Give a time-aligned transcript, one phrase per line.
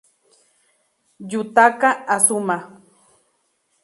[1.31, 2.57] Yutaka Azuma